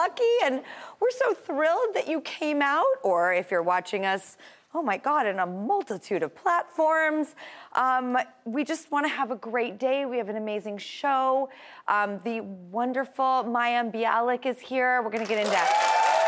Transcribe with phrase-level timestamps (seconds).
[0.00, 0.62] Lucky and
[0.98, 4.38] we're so thrilled that you came out, or if you're watching us,
[4.72, 7.34] oh my God, in a multitude of platforms.
[7.74, 10.06] Um, we just want to have a great day.
[10.06, 11.50] We have an amazing show.
[11.86, 15.02] Um, the wonderful Mayim Bialik is here.
[15.02, 15.52] We're going to get into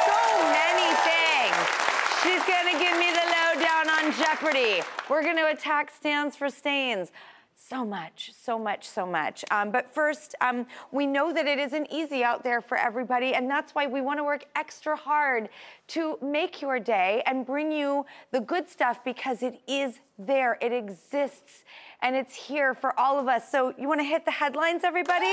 [0.05, 0.20] so
[0.53, 1.56] many things.
[2.23, 4.83] She's going to give me the lowdown on Jeopardy.
[5.09, 7.11] We're going to attack Stans for Stains.
[7.55, 9.45] So much, so much, so much.
[9.50, 13.48] Um, but first, um, we know that it isn't easy out there for everybody, and
[13.48, 15.48] that's why we want to work extra hard
[15.89, 20.72] to make your day and bring you the good stuff because it is there, it
[20.72, 21.64] exists,
[22.03, 23.50] and it's here for all of us.
[23.50, 25.33] So, you want to hit the headlines, everybody?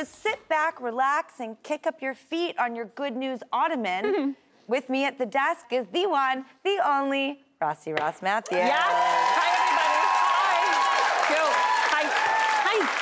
[0.00, 0.08] News.
[0.08, 4.34] Sit back, relax, and kick up your feet on your good news ottoman.
[4.66, 8.58] With me at the desk is the one, the only, Rossi Ross Mathews.
[8.58, 8.76] Yeah.
[8.78, 10.00] Hi, everybody.
[11.90, 12.02] Hi.
[12.02, 12.04] Hi.
[12.66, 13.00] Hi.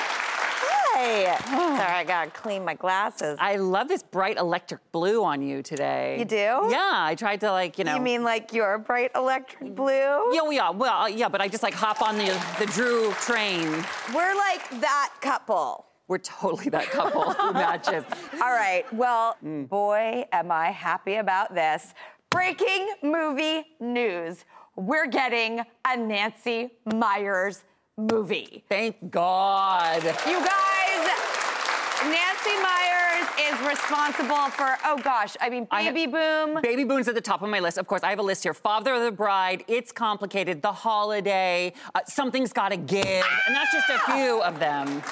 [0.98, 1.36] Hey.
[1.46, 3.38] Sorry, I gotta clean my glasses.
[3.40, 6.18] I love this bright electric blue on you today.
[6.18, 6.36] You do?
[6.36, 6.90] Yeah.
[6.92, 7.94] I tried to like, you know.
[7.94, 10.32] You mean like your bright electric blue?
[10.34, 10.70] Yeah, yeah.
[10.70, 12.26] Well, uh, yeah, but I just like hop on the
[12.58, 13.68] the Drew train.
[14.12, 15.87] We're like that couple.
[16.08, 18.04] We're totally that couple who matches.
[18.34, 18.84] All right.
[18.92, 19.68] Well, Mm.
[19.68, 21.94] boy, am I happy about this.
[22.30, 24.44] Breaking movie news.
[24.74, 27.62] We're getting a Nancy Meyers
[27.96, 28.64] movie.
[28.68, 30.02] Thank God.
[30.04, 31.08] You guys,
[32.04, 36.60] Nancy Meyers is responsible for, oh gosh, I mean, I Baby Boom.
[36.62, 37.76] Baby Boom's at the top of my list.
[37.76, 38.54] Of course, I have a list here.
[38.54, 43.04] Father of the Bride, It's Complicated, The Holiday, uh, Something's Gotta Give,
[43.46, 45.02] and that's just a few of them.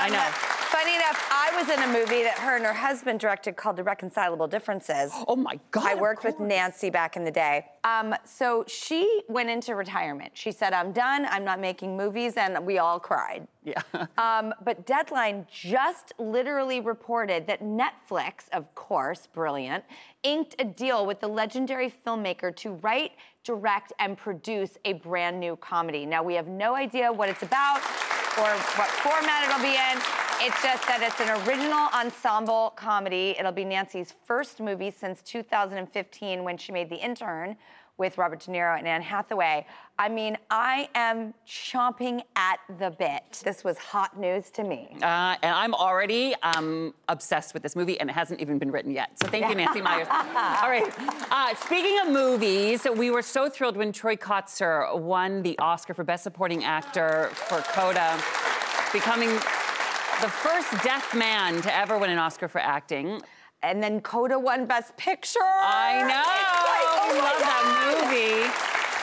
[0.00, 0.50] I know.
[0.70, 4.46] Funny enough, I was in a movie that her and her husband directed called Irreconcilable
[4.46, 5.12] Differences.
[5.28, 5.84] Oh my God.
[5.84, 6.40] I worked with.
[6.40, 7.66] Nancy back in the day.
[7.84, 10.30] Um, so she went into retirement.
[10.32, 13.46] She said, I'm done, I'm not making movies, and we all cried.
[13.62, 13.82] Yeah.
[14.16, 19.82] Um, but Deadline just literally reported that Netflix, of course, brilliant,
[20.22, 23.12] inked a deal with the legendary filmmaker to write,
[23.44, 26.04] direct, and produce a brand new comedy.
[26.06, 27.80] Now, we have no idea what it's about
[28.38, 29.98] or what format it'll be in.
[30.42, 33.34] It's just that it's an original ensemble comedy.
[33.38, 37.56] It'll be Nancy's first movie since 2015 when she made The Intern
[38.00, 39.66] with Robert De Niro and Anne Hathaway.
[39.98, 43.42] I mean, I am chomping at the bit.
[43.44, 44.96] This was hot news to me.
[45.02, 48.90] Uh, and I'm already um, obsessed with this movie, and it hasn't even been written
[48.90, 49.10] yet.
[49.22, 50.08] So thank you, Nancy Meyers.
[50.08, 50.90] All right.
[51.30, 56.02] Uh, speaking of movies, we were so thrilled when Troy Kotsur won the Oscar for
[56.02, 58.18] Best Supporting Actor for Coda,
[58.94, 63.20] becoming the first deaf man to ever win an Oscar for acting.
[63.62, 65.38] And then Coda won Best Picture.
[65.42, 66.69] I know.
[67.02, 68.50] It's like, oh my Love that movie.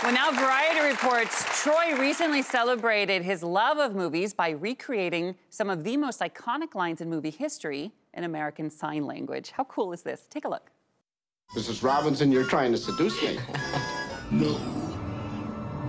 [0.03, 5.83] Well, now Variety reports Troy recently celebrated his love of movies by recreating some of
[5.83, 9.51] the most iconic lines in movie history in American Sign Language.
[9.51, 10.27] How cool is this?
[10.29, 10.69] Take a look.
[11.55, 11.81] Mrs.
[11.83, 13.39] Robinson, you're trying to seduce me.
[14.31, 14.59] No.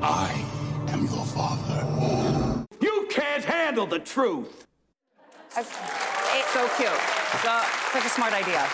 [0.01, 0.33] I
[0.89, 2.65] am your father.
[2.81, 4.67] You can't handle the truth.
[5.57, 5.67] It-
[6.55, 6.89] So cute.
[7.43, 7.61] So,
[7.93, 8.65] such a smart idea.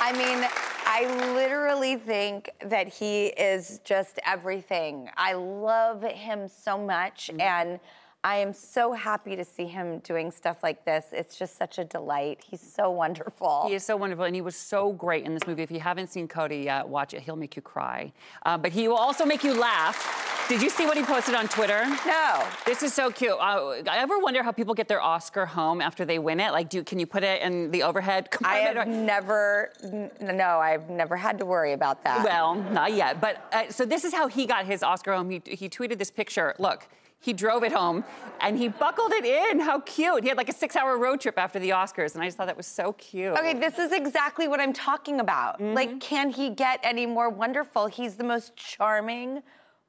[0.00, 0.48] I mean,
[0.92, 1.04] I
[1.34, 5.08] literally think that he is just everything.
[5.16, 7.40] I love him so much, Mm-hmm.
[7.40, 7.80] and
[8.22, 11.06] I am so happy to see him doing stuff like this.
[11.10, 12.44] It's just such a delight.
[12.46, 13.64] He's so wonderful.
[13.66, 15.62] He is so wonderful, and he was so great in this movie.
[15.62, 17.22] If you haven't seen Coda yet, watch it.
[17.22, 18.12] He'll make you cry,
[18.44, 20.46] uh, but he will also make you laugh.
[20.50, 21.86] Did you see what he posted on Twitter?
[22.06, 22.44] No.
[22.66, 23.36] This is so cute.
[23.40, 26.50] Uh, I ever wonder how people get their Oscar home after they win it?
[26.50, 30.90] Like, do can you put it in the overhead I have never, n- no, I've
[30.90, 32.24] never had to worry about that.
[32.24, 33.20] Well, not yet.
[33.20, 35.30] But uh, so this is how he got his Oscar home.
[35.30, 36.56] He, he tweeted this picture.
[36.58, 36.88] Look,
[37.20, 38.02] he drove it home
[38.40, 39.60] and he buckled it in.
[39.60, 40.22] How cute.
[40.22, 42.14] He had like a six hour road trip after the Oscars.
[42.14, 43.36] And I just thought that was so cute.
[43.36, 45.60] Okay, this is exactly what I'm talking about.
[45.60, 45.74] Mm-hmm.
[45.74, 47.86] Like, can he get any more wonderful?
[47.86, 49.42] He's the most charming,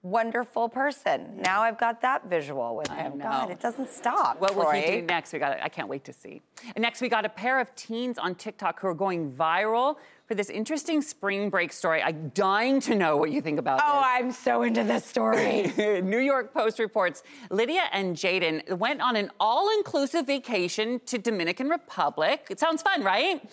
[0.03, 1.37] wonderful person.
[1.41, 3.19] Now I've got that visual with him.
[3.19, 4.41] God, it doesn't stop.
[4.41, 5.31] What will he do next?
[5.31, 5.61] We got.
[5.61, 6.41] I can't wait to see.
[6.75, 9.95] And next, we got a pair of teens on TikTok who are going viral
[10.31, 12.01] for this interesting spring break story.
[12.01, 13.83] I'm dying to know what you think about it.
[13.85, 14.05] Oh, this.
[14.05, 15.73] I'm so into this story.
[15.77, 21.67] New York Post reports Lydia and Jaden went on an all inclusive vacation to Dominican
[21.67, 22.47] Republic.
[22.49, 23.43] It sounds fun, right?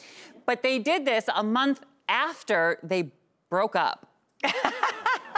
[0.46, 3.10] But they did this a month after they
[3.50, 4.12] broke up.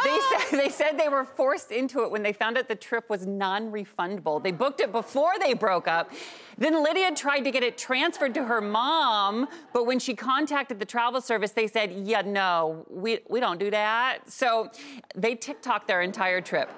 [0.05, 3.09] they, said, they said they were forced into it when they found out the trip
[3.09, 4.43] was non refundable.
[4.43, 6.11] They booked it before they broke up.
[6.59, 10.85] Then Lydia tried to get it transferred to her mom, but when she contacted the
[10.85, 14.31] travel service, they said, Yeah, no, we, we don't do that.
[14.31, 14.71] So
[15.15, 16.71] they TikTok their entire trip,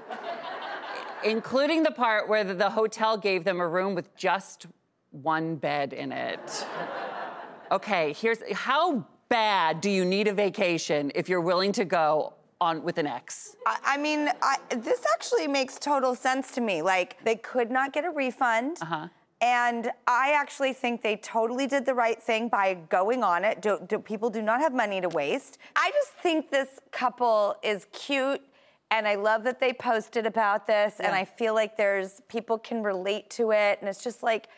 [1.24, 4.66] including the part where the, the hotel gave them a room with just
[5.10, 6.66] one bed in it.
[7.70, 12.82] Okay, here's how bad do you need a vacation if you're willing to go on
[12.82, 13.56] with an ex?
[13.66, 16.80] I, I mean, I, this actually makes total sense to me.
[16.80, 18.78] Like, they could not get a refund.
[18.80, 19.08] Uh-huh.
[19.42, 23.60] And I actually think they totally did the right thing by going on it.
[23.60, 25.58] Do, do, people do not have money to waste.
[25.74, 28.40] I just think this couple is cute.
[28.92, 31.00] And I love that they posted about this.
[31.00, 33.78] And I feel like there's people can relate to it.
[33.80, 34.48] And it's just like,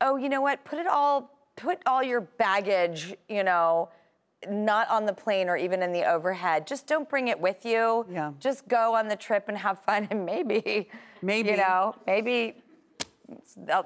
[0.00, 0.64] oh, you know what?
[0.64, 3.90] Put it all, put all your baggage, you know,
[4.48, 6.66] not on the plane or even in the overhead.
[6.66, 8.06] Just don't bring it with you.
[8.10, 8.32] Yeah.
[8.40, 10.08] Just go on the trip and have fun.
[10.10, 10.88] And maybe,
[11.22, 11.50] Maybe.
[11.50, 12.62] you know, maybe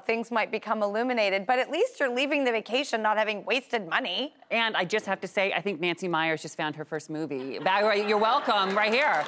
[0.07, 4.33] things might become illuminated, but at least you're leaving the vacation not having wasted money.
[4.51, 7.59] And I just have to say, I think Nancy Meyers just found her first movie.
[8.07, 9.25] You're welcome, right here.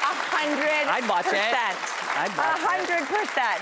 [0.00, 1.34] A hundred I'd watch it.
[1.34, 2.62] I'd A watch it.
[2.64, 3.60] hundred percent.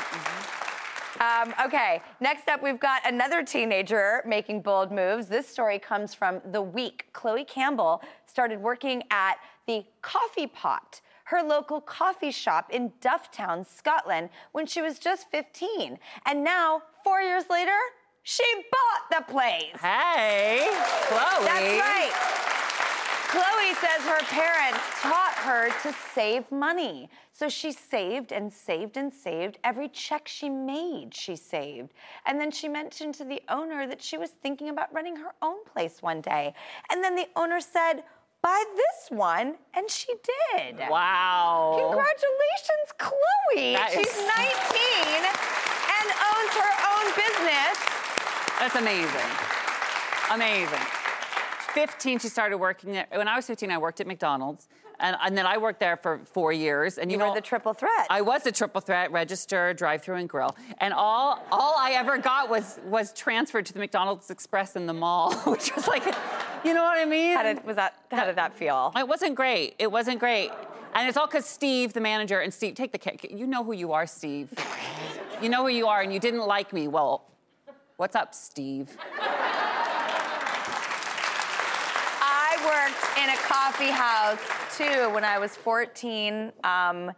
[1.20, 5.28] Um, okay, next up, we've got another teenager making bold moves.
[5.28, 7.06] This story comes from The Week.
[7.12, 9.36] Chloe Campbell started working at
[9.66, 15.98] the Coffee Pot, her local coffee shop in Dufftown, Scotland, when she was just 15.
[16.26, 17.78] And now, four years later,
[18.22, 19.80] she bought the place.
[19.80, 20.68] Hey,
[21.08, 21.44] Chloe.
[21.46, 22.75] That's right.
[23.28, 27.08] Chloe says her parents taught her to save money.
[27.32, 29.58] So she saved and saved and saved.
[29.64, 31.92] Every check she made, she saved.
[32.24, 35.64] And then she mentioned to the owner that she was thinking about running her own
[35.64, 36.54] place one day.
[36.90, 38.04] And then the owner said,
[38.42, 39.56] Buy this one.
[39.74, 40.12] And she
[40.54, 40.78] did.
[40.88, 41.74] Wow.
[41.80, 43.74] Congratulations, Chloe.
[43.74, 45.26] That is- She's 19
[45.98, 47.76] and owns her own business.
[48.60, 49.30] That's amazing.
[50.30, 50.85] Amazing.
[51.76, 53.06] 15, she started working there.
[53.12, 54.66] When I was 15, I worked at McDonald's.
[54.98, 56.96] And, and then I worked there for four years.
[56.96, 58.06] And you, You know, were the triple threat.
[58.08, 60.56] I was the triple threat, register, drive-through, and grill.
[60.78, 64.94] And all all I ever got was was transferred to the McDonald's Express in the
[64.94, 66.02] mall, which was like,
[66.64, 67.36] you know what I mean?
[67.36, 68.90] How did, was that, how did that feel?
[68.96, 69.74] It wasn't great.
[69.78, 70.50] It wasn't great.
[70.94, 73.26] And it's all because Steve, the manager, and Steve, take the cake.
[73.30, 74.48] You know who you are, Steve.
[75.42, 76.88] you know who you are, and you didn't like me.
[76.88, 77.26] Well,
[77.98, 78.96] what's up, Steve?
[82.22, 84.40] I worked in a coffee house
[84.76, 86.52] too when I was 14.
[86.64, 87.12] Um,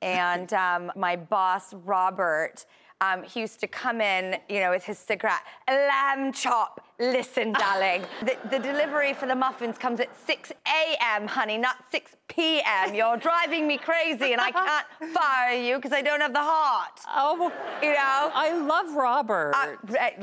[0.00, 2.64] and um, my boss, Robert,
[3.04, 6.80] um, he used to come in, you know, with his cigarette, lamb chop.
[7.00, 12.12] Listen, darling, the, the delivery for the muffins comes at 6 a.m., honey, not 6
[12.28, 12.94] p.m.
[12.94, 17.00] You're driving me crazy, and I can't fire you because I don't have the heart.
[17.08, 17.50] Oh,
[17.82, 18.30] You know?
[18.32, 19.54] I love Robert.
[19.56, 19.74] Uh,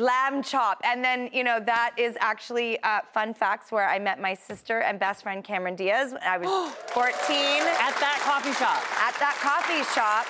[0.01, 0.79] lamb chop.
[0.85, 4.79] And then, you know, that is actually uh, fun facts where I met my sister
[4.79, 6.47] and best friend Cameron Diaz when I was
[6.93, 8.79] 14 at that coffee shop.
[9.01, 10.25] at that coffee shop.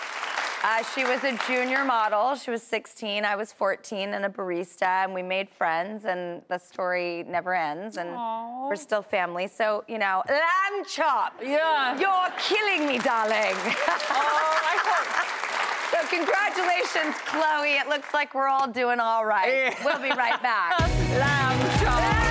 [0.63, 2.35] Uh, she was a junior model.
[2.35, 3.25] She was 16.
[3.25, 6.05] I was 14 and a barista, and we made friends.
[6.05, 7.97] And the story never ends.
[7.97, 8.67] And Aw.
[8.67, 9.47] we're still family.
[9.47, 11.33] So you know, lamb chop.
[11.41, 11.99] Yeah.
[11.99, 13.55] You're killing me, darling.
[14.13, 15.41] Oh, I
[15.91, 17.73] so congratulations, Chloe.
[17.73, 19.53] It looks like we're all doing all right.
[19.53, 19.75] Yeah.
[19.83, 20.79] We'll be right back.
[20.79, 22.30] Lamb chop.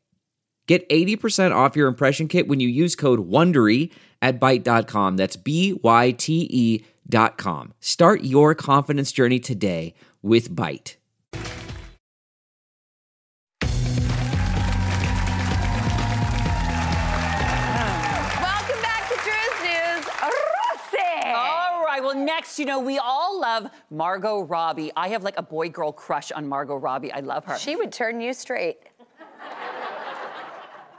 [0.71, 5.17] Get 80% off your impression kit when you use code WONDERY at Byte.com.
[5.17, 7.73] That's B-Y-T-E dot com.
[7.81, 10.95] Start your confidence journey today with Byte.
[11.33, 11.43] Welcome
[18.81, 20.05] back to Drew's News.
[20.21, 21.25] Rossi.
[21.25, 21.99] All right.
[22.01, 24.93] Well, next, you know, we all love Margot Robbie.
[24.95, 27.11] I have like a boy girl crush on Margot Robbie.
[27.11, 27.57] I love her.
[27.57, 28.77] She would turn you straight.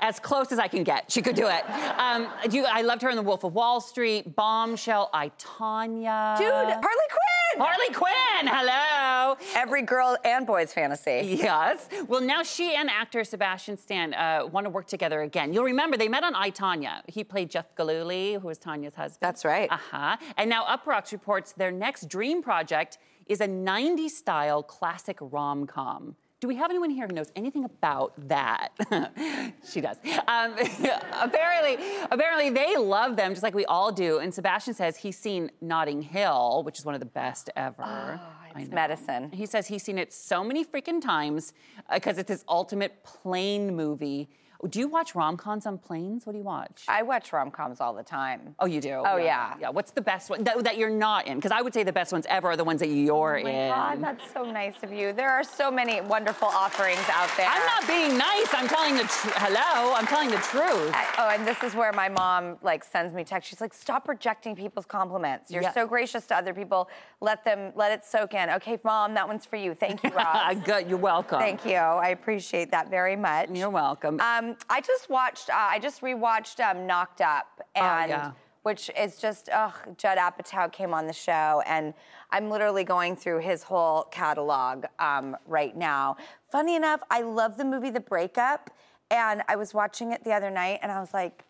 [0.03, 1.11] As close as I can get.
[1.11, 1.63] She could do it.
[1.99, 6.35] Um, do you, I loved her in The Wolf of Wall Street, Bombshell, I Tanya.
[6.37, 7.65] Dude, Harley Quinn.
[7.65, 9.37] Harley Quinn, hello.
[9.55, 11.39] Every girl and boy's fantasy.
[11.43, 11.89] Yes.
[12.09, 15.53] Well, now she and actor Sebastian Stan uh, want to work together again.
[15.53, 17.03] You'll remember they met on I, Tanya.
[17.07, 19.19] He played Jeff Gillooly, who was Tanya's husband.
[19.21, 19.71] That's right.
[19.71, 20.17] Uh huh.
[20.37, 26.17] And now Uproxx reports their next dream project is a 90s style classic rom com.
[26.43, 28.73] Do we have anyone here who knows anything about that?
[29.73, 29.97] she does.
[30.27, 30.57] Um,
[31.13, 31.79] apparently,
[32.11, 34.19] apparently they love them just like we all do.
[34.19, 38.19] And Sebastian says he's seen Notting Hill, which is one of the best ever.
[38.21, 39.31] Oh, It's medicine.
[39.31, 41.53] He says he's seen it so many freaking times
[41.95, 44.29] because it's his ultimate plane movie.
[44.69, 46.25] Do you watch rom coms on planes?
[46.25, 46.85] What do you watch?
[46.87, 48.55] I watch rom coms all the time.
[48.61, 49.03] oh, you do?
[49.05, 49.55] Oh, yeah.
[49.61, 49.71] Yeah.
[49.71, 51.37] What's the best one that, that you're not in?
[51.37, 53.51] Because I would say the best ones ever are the ones that you're Oh my
[53.51, 53.69] in.
[53.71, 55.13] God, that's so nice of you.
[55.13, 57.49] There are so many wonderful offerings out there.
[57.49, 58.47] I'm not being nice.
[58.55, 59.35] I'm telling the truth.
[59.37, 60.93] Hello, I'm telling the truth.
[60.95, 63.49] I- oh, and this is where my mom like sends me text.
[63.51, 65.51] She's like, "Stop rejecting people's compliments.
[65.51, 65.73] You're Yeah.
[65.73, 66.89] so gracious to other people.
[67.21, 69.75] Let them let it soak in." Okay, mom, that one's for you.
[69.75, 70.65] Thank you, Rob.
[70.65, 70.89] Good.
[70.89, 71.41] You're welcome.
[71.41, 71.75] Thank you.
[71.75, 73.49] I appreciate that very much.
[73.51, 74.21] You're welcome.
[74.21, 75.51] Um, I just watched.
[75.51, 78.31] Uh, I just rewatched um, Knocked Up, and Oh, yeah.
[78.63, 79.49] which is just.
[79.53, 81.95] Ugh, Judd Apatow came on the show, and
[82.31, 86.17] I'm literally going through his whole catalog um, right now.
[86.51, 88.71] Funny enough, I love the movie The Breakup,
[89.11, 91.45] and I was watching it the other night, and I was like,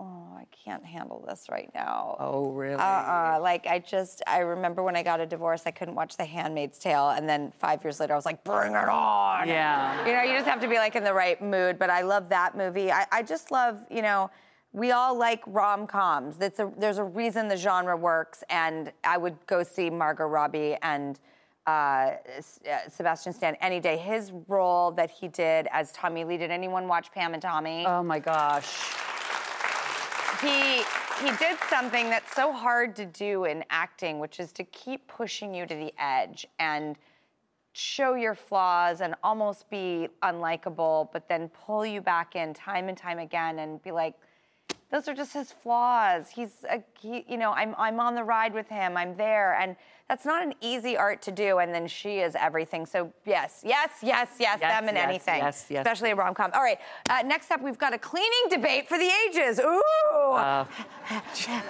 [0.00, 2.74] "Oh, I can't handle this right now." oh, really?
[2.74, 3.38] Uh-uh.
[3.40, 6.78] Like I just, I remember when I got a divorce, I couldn't watch The Handmaid's
[6.78, 10.06] Tale, and then five years later, I was like, "Bring it on!" Yeah.
[10.06, 11.78] You know, you just have to be like in the right mood.
[11.78, 12.90] But I love that movie.
[12.90, 14.30] I, I just love, you know,
[14.72, 16.36] we all like rom coms.
[16.36, 21.18] There's a reason the genre works, and I would go see Margot Robbie and
[21.66, 22.14] uh, uh,
[22.88, 23.96] Sebastian Stan any day.
[23.96, 26.36] His role that he did as Tommy Lee.
[26.36, 27.84] Did anyone watch Pam and Tommy?
[27.86, 28.66] Oh my gosh.
[30.40, 30.82] He
[31.22, 35.54] he did something that's so hard to do in acting, which is to keep pushing
[35.54, 36.96] you to the edge and
[37.72, 42.96] show your flaws and almost be unlikable, but then pull you back in time and
[42.96, 44.14] time again and be like,
[44.90, 46.30] those are just his flaws.
[46.30, 48.96] He's, a, he, you know, I'm, I'm on the ride with him.
[48.96, 49.76] I'm there, and
[50.10, 51.58] that's not an easy art to do.
[51.58, 52.84] And then she is everything.
[52.84, 55.80] So yes, yes, yes, yes, Yes, them and yes, anything, yes, yes.
[55.86, 56.50] especially a rom com.
[56.52, 59.60] All right, uh, next up we've got a cleaning debate for the ages.
[59.60, 59.82] Ooh,
[60.34, 60.64] Uh,
[61.12, 61.22] Oh,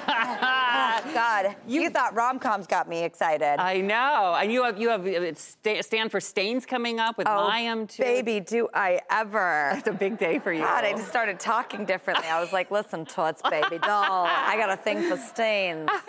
[1.14, 3.60] God, you, thought rom coms got me excited.
[3.60, 4.36] I know.
[4.40, 8.02] And you have you have Stans for Stains coming up with oh, Mayim too.
[8.02, 9.72] baby, do I ever?
[9.76, 10.62] It's a big day for you.
[10.62, 12.26] God, I just started talking differently.
[12.28, 15.90] I was like, listen, Toots, baby doll, I got a thing for stains.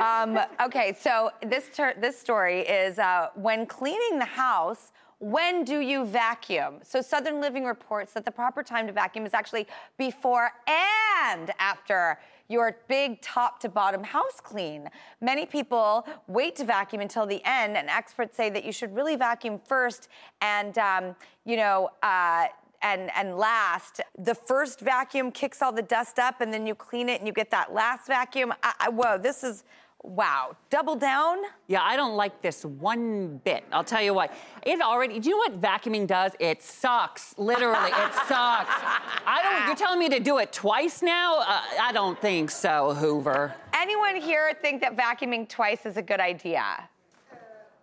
[0.00, 5.80] Um, okay, so this, ter- this story is uh, when cleaning the house, when do
[5.80, 6.80] you vacuum?
[6.82, 12.18] So Southern Living reports that the proper time to vacuum is actually before and after
[12.48, 14.88] your big top to bottom house clean.
[15.20, 19.16] Many people wait to vacuum until the end, and experts say that you should really
[19.16, 20.08] vacuum first
[20.40, 22.46] and, um, you know, uh,
[22.82, 24.00] and and last.
[24.18, 27.32] The first vacuum kicks all the dust up, and then you clean it, and you
[27.32, 28.52] get that last vacuum.
[28.62, 29.64] I, I, whoa, this is
[30.02, 30.56] wow.
[30.70, 31.38] Double down.
[31.68, 33.64] Yeah, I don't like this one bit.
[33.72, 34.32] I'll tell you what.
[34.62, 35.18] It already.
[35.18, 36.32] Do you know what vacuuming does?
[36.38, 37.34] It sucks.
[37.38, 38.74] Literally, it sucks.
[39.26, 39.66] I don't.
[39.66, 41.40] You're telling me to do it twice now?
[41.40, 43.54] Uh, I don't think so, Hoover.
[43.74, 46.88] Anyone here think that vacuuming twice is a good idea?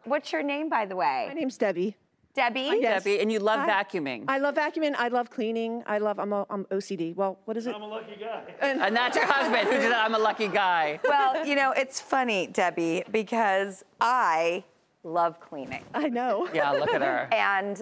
[0.06, 1.26] What's your name, by the way?
[1.28, 1.96] My name's Debbie.
[2.36, 2.78] Debbie.
[2.80, 3.04] Yes.
[3.04, 3.84] Debbie, and you love Hi.
[3.84, 4.26] vacuuming.
[4.28, 4.96] I love vacuuming.
[4.98, 5.84] I love cleaning.
[5.88, 6.20] I love.
[6.20, 7.16] I'm, a, I'm OCD.
[7.16, 7.76] Well, what is it?
[7.76, 8.44] I'm a lucky guy.
[8.62, 11.00] And, and that's your husband who said I'm a lucky guy.
[11.04, 14.64] Well, you know, it's funny, Debbie, because I
[15.04, 15.84] love cleaning.
[15.94, 16.48] I know.
[16.54, 17.28] Yeah, look at her.
[17.34, 17.82] And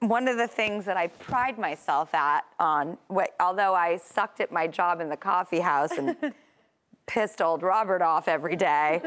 [0.00, 4.52] one of the things that I pride myself at on, wh- although I sucked at
[4.52, 6.16] my job in the coffee house and
[7.06, 9.00] pissed old Robert off every day,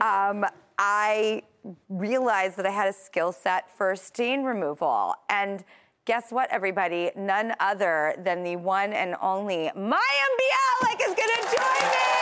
[0.00, 0.44] um,
[0.78, 1.42] I
[1.88, 5.14] realized that I had a skill set for stain removal.
[5.28, 5.64] And
[6.04, 7.10] guess what, everybody?
[7.16, 12.21] None other than the one and only Mayim Bialik is to join me.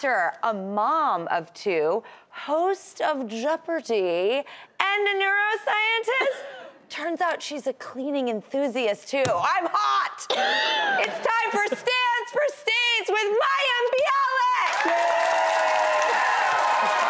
[0.00, 4.42] Actor, a mom of two, host of Jeopardy,
[4.80, 6.40] and a neuroscientist.
[6.88, 9.22] Turns out she's a cleaning enthusiast too.
[9.28, 10.24] I'm hot.
[11.04, 14.88] it's time for Stans for Stains with Mayim Bialik.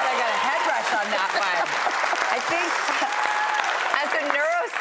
[0.02, 1.62] I got a head rush on that one.
[2.34, 2.66] I think.
[4.02, 4.40] As a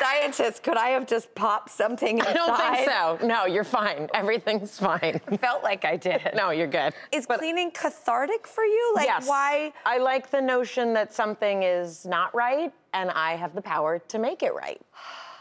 [0.10, 2.30] neuroscientist, could I have just popped something inside?
[2.30, 3.28] I don't think so.
[3.28, 4.10] No, you're fine.
[4.14, 5.20] Everything's fine.
[5.42, 6.32] Felt like I did.
[6.36, 6.94] No, you're good.
[7.12, 8.94] Is cleaning cathartic for you?
[8.96, 9.28] Like, yes.
[9.28, 9.74] why?
[9.86, 14.20] I like the notion that something is not right and I have the power to
[14.20, 14.82] make it right.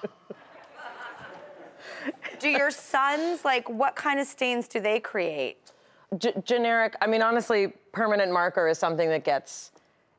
[2.39, 5.59] Do your sons, like, what kind of stains do they create?
[6.17, 9.73] G- generic, I mean, honestly, permanent marker is something that gets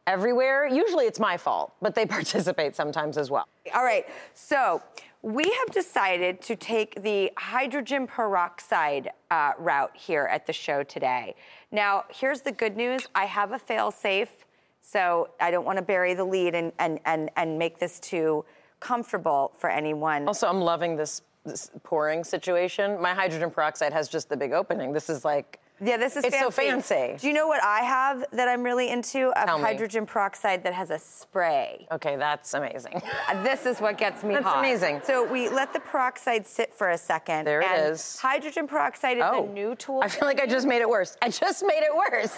[0.09, 0.65] everywhere.
[0.65, 3.47] Usually it's my fault, but they participate sometimes as well.
[3.73, 4.81] All right, so
[5.21, 11.35] we have decided to take the hydrogen peroxide uh, route here at the show today.
[11.71, 14.45] Now, here's the good news I have a fail safe,
[14.81, 18.43] so I don't want to bury the lead and, and, and, and make this too
[18.79, 20.25] comfortable for anyone.
[20.27, 22.99] Also, I'm loving this, this pouring situation.
[22.99, 24.93] My hydrogen peroxide has just the big opening.
[24.93, 26.45] This is like, Yeah, this is It's fancy.
[26.45, 27.15] so fancy.
[27.19, 29.31] Do you know what I have that I'm really into?
[29.41, 29.63] A Tell me.
[29.63, 31.87] hydrogen peroxide that has a spray.
[31.91, 33.01] okay, that's amazing.
[33.29, 34.59] Uh, This is what gets me That's hot.
[34.59, 35.01] amazing.
[35.05, 37.45] So we let the peroxide sit for a second.
[37.45, 38.19] There it is.
[38.19, 40.01] Hydrogen peroxide is oh, a new tool.
[40.03, 41.15] I feel like I just made it worse.
[41.21, 42.35] I just made it worse.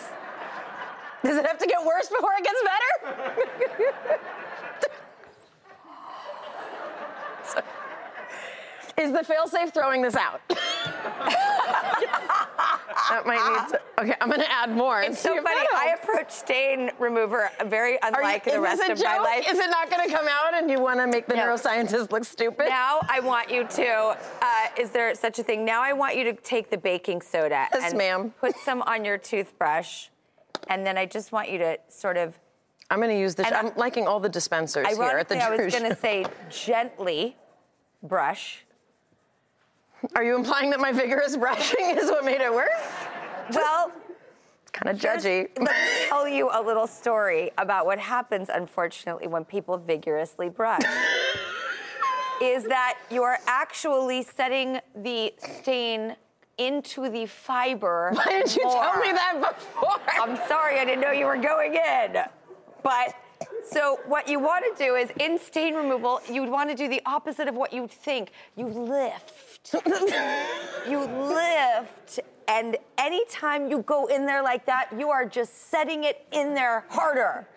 [1.24, 4.20] Does it have to get worse before it gets better?
[8.98, 10.42] Is the failsafe throwing this out?
[13.12, 13.82] that might need to.
[14.02, 15.02] Okay, I'm gonna add more.
[15.02, 15.68] It's so funny.
[15.76, 19.06] I approach stain remover very Are you- unlike the rest of joke?
[19.06, 19.48] my life.
[19.48, 21.46] Is it not gonna come out and you wanna make the No.
[21.48, 22.70] neuroscientist look stupid?
[22.70, 24.18] now I want you to.
[24.42, 24.46] Uh,
[24.78, 25.64] is there such a thing?
[25.66, 28.34] Now I want you to take the baking soda Yes, and ma'am.
[28.40, 30.08] put some on your toothbrush,
[30.68, 32.38] and then I just want you to sort of.
[32.90, 33.46] I'm gonna use the.
[33.46, 36.26] And I- I'm liking all the dispensers here at the I was going to say
[36.50, 37.38] gently
[38.04, 38.66] brush.
[40.16, 42.70] Are you implying that my vigorous brushing is what made it worse?
[43.54, 43.92] Well,
[44.62, 45.50] it's Kind of judgy.
[45.60, 50.82] let me tell you a little story about what happens, unfortunately, when people vigorously brush.
[52.42, 56.16] is that you're actually setting the stain
[56.58, 58.12] into the fiber.
[58.16, 60.00] Why didn't you tell me that before?
[60.20, 62.24] I'm sorry, I didn't know you were going in.
[62.84, 63.16] But
[63.64, 66.88] so what you want to do is in stain removal, you would want to do
[66.88, 68.32] the opposite of what you'd think.
[68.56, 69.51] You lift.
[70.90, 72.20] You lift.
[72.48, 76.86] And anytime you go in there like that, you are just setting it in there
[76.90, 77.48] harder.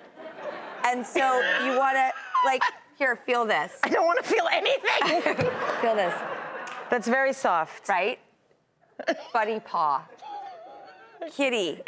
[0.85, 2.11] And so you want to
[2.45, 2.63] like
[2.99, 3.79] here, feel this.
[3.83, 5.51] I don't want to feel anything.
[5.81, 6.15] Feel this,
[6.91, 7.89] That's very soft.
[7.89, 8.19] right?
[9.33, 10.03] Buddy paw.
[11.33, 11.81] Kitty.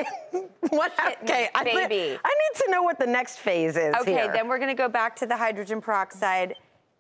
[0.71, 0.93] What?
[1.23, 2.19] Okay, I, baby.
[2.25, 4.33] I need to know what the next phase is Okay, here.
[4.33, 6.57] then we're gonna go back to the hydrogen peroxide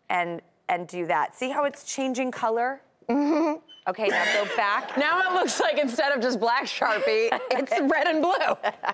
[0.08, 1.34] and and do that.
[1.34, 2.80] See how it's changing color?
[3.08, 3.60] Mm-hmm.
[3.88, 4.96] Okay, now go back.
[4.98, 8.72] Now it looks like instead of just black Sharpie, it's red and blue.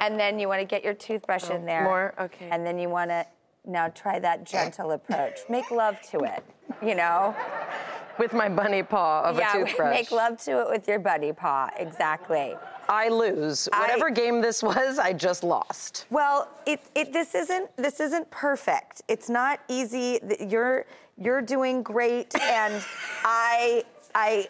[0.00, 1.82] And then you wanna get your toothbrush in there.
[1.82, 2.14] Oh, more?
[2.18, 2.48] Okay.
[2.50, 3.24] And then you wanna
[3.64, 5.38] now try that gentle approach.
[5.48, 6.42] Make love to it,
[6.84, 7.36] you know?
[8.22, 9.90] With my bunny paw of yeah, a toothbrush.
[9.94, 11.68] make love to it with your bunny paw.
[11.76, 12.54] Exactly.
[12.88, 13.68] I lose.
[13.72, 16.06] I- Whatever game this was, I just lost.
[16.10, 19.02] Well, it, it this isn't this isn't perfect.
[19.08, 20.20] It's not easy.
[20.40, 20.84] You're
[21.18, 22.82] you're doing great, and
[23.24, 24.48] I I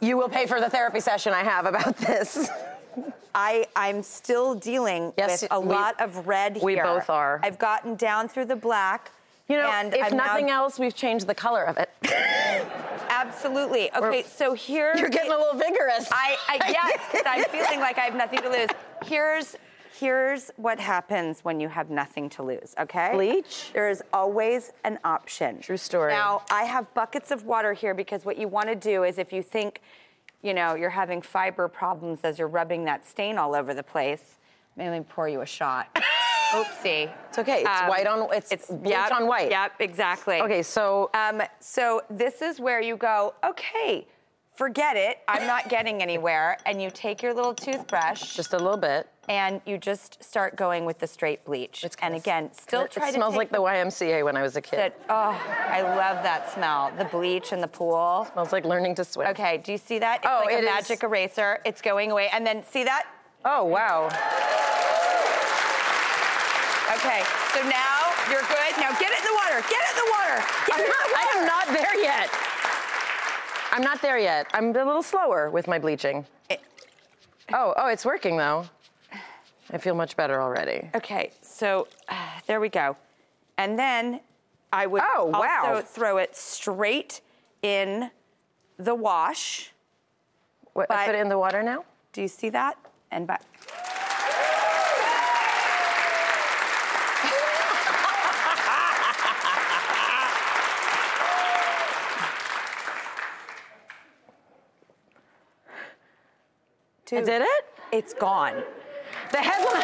[0.00, 2.48] You will pay for the therapy session I have about this.
[3.34, 6.64] I I'm still dealing Yes, with a we- lot of red here.
[6.64, 7.40] we both are.
[7.42, 9.10] I've gotten down through the black.
[9.50, 11.90] You know, and if I'm now- nothing else, we've changed the color of it.
[13.10, 13.92] Absolutely.
[13.94, 16.08] Okay, so here You're getting a little vigorous.
[16.12, 18.68] I, I yes, 'cause I'm feeling like I have nothing to lose.
[19.04, 19.56] Here's
[19.98, 23.10] here's what happens when you have nothing to lose, okay?
[23.12, 23.70] Bleach?
[23.74, 25.60] There is always an option.
[25.60, 26.12] True story.
[26.12, 29.30] Now, I have buckets of water here because what you want to do is if
[29.32, 29.82] you think,
[30.42, 34.38] you know, you're having fiber problems as you're rubbing that stain all over the place,
[34.76, 35.88] maybe pour you a shot.
[36.50, 37.12] Oopsie.
[37.28, 37.60] It's okay.
[37.60, 39.50] It's white on- it's bleach yep, on white.
[39.50, 40.40] Yep, exactly.
[40.40, 44.06] Okay, so Um, so this is where you go, okay,
[44.54, 45.20] forget it.
[45.28, 46.58] I'm not getting anywhere.
[46.66, 49.08] And you take your little toothbrush just a little bit.
[49.28, 51.84] and you just start going with the straight bleach.
[52.02, 54.60] and again, still it, try it to smells like the YMCA when I was a
[54.60, 54.76] kid.
[54.76, 56.90] that- oh, I love that smell.
[56.98, 58.26] The bleach in the pool.
[58.32, 59.28] smells like learning to swim.
[59.28, 60.16] Okay, do you see that?
[60.24, 61.60] It's Oh, like it a is- magic eraser.
[61.64, 62.28] It's going away.
[62.32, 63.06] And then see that?
[63.44, 64.08] Oh, wow.
[67.00, 67.22] Okay,
[67.54, 68.72] so now you're good.
[68.78, 69.64] Now get it in the water.
[69.70, 70.44] Get it in the water.
[70.66, 72.28] Get I'm it in not, the I'm not there yet.
[73.72, 74.46] I'm not there yet.
[74.52, 76.26] I'm a little slower with my bleaching.
[77.52, 78.66] Oh, oh, it's working though.
[79.72, 80.90] I feel much better already.
[80.94, 82.14] Okay, so uh,
[82.46, 82.96] there we go.
[83.56, 84.20] And then
[84.72, 85.62] I would Oh, wow.
[85.68, 87.22] also throw it straight
[87.62, 88.10] in
[88.78, 89.72] the wash.
[90.74, 91.84] What, But- put it in the water now?
[92.12, 92.76] Do you see that?
[93.10, 93.42] And but
[107.12, 107.64] I did it?
[107.92, 108.62] it's gone.
[109.32, 109.82] The headline,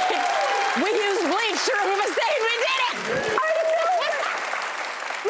[0.78, 2.38] we used bleach to remove a stain.
[2.38, 2.94] We did it!
[3.34, 4.22] I know.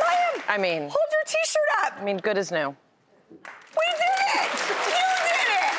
[0.05, 1.95] Mayim, I mean, hold your t-shirt up.
[1.99, 2.69] I mean, good as new.
[2.69, 4.53] We did it.
[4.93, 5.73] You did it.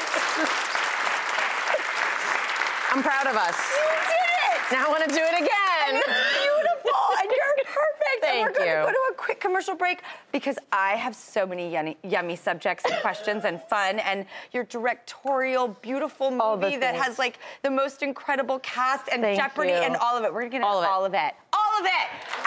[2.91, 3.57] I'm proud of us.
[3.77, 4.57] You did it.
[4.73, 6.01] Now I want to do it again.
[6.01, 8.25] it's beautiful, and you're perfect.
[8.25, 11.45] and Thank we're going to go to a quick commercial break because I have so
[11.45, 17.17] many yummy, yummy subjects and questions and fun, and your directorial, beautiful movie that has
[17.19, 19.75] like the most incredible cast and Thank Jeopardy you.
[19.77, 20.33] and all of it.
[20.33, 20.95] We're going to get All into of it.
[20.95, 21.33] all of it.
[21.53, 22.46] All of it.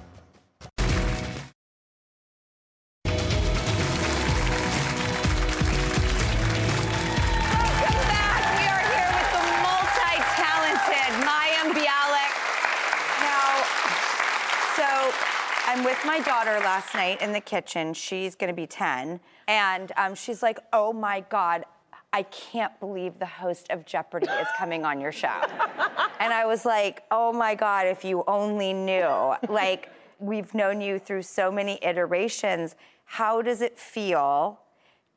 [16.91, 17.93] Last night in the kitchen.
[17.93, 19.19] She's to be 10.
[19.47, 21.65] And um, she's like, oh my God,
[22.13, 25.27] I can't believe the host of Jeopardy is coming on your show.
[26.19, 29.33] and I was like, oh my God, if you only knew.
[29.47, 32.75] Like, we've known you through so many iterations.
[33.05, 34.59] How does it feel